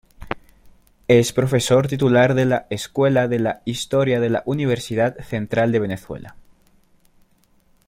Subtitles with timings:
[1.07, 6.35] Es Profesor Titular de la Escuela de Historia de la Universidad Central de Venezuela.